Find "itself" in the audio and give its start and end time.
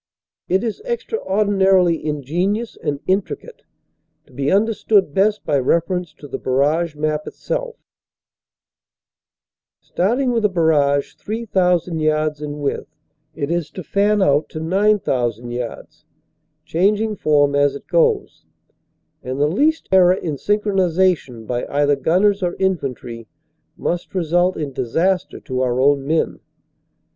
7.27-7.75